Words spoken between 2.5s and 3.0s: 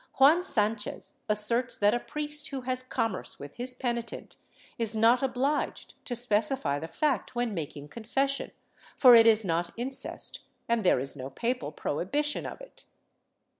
has